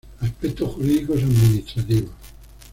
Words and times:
Aspectos 0.19 0.73
jurídicos 0.77 1.21
administrativos. 1.21 2.09